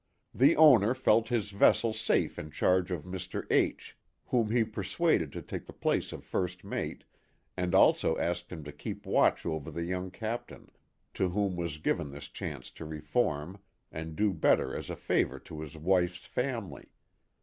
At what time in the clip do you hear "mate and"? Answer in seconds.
6.63-7.75